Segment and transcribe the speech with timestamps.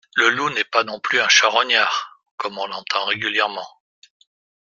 [0.15, 3.67] Le loup n’est pas non plus un charognard, comme on l’entend régulièrement.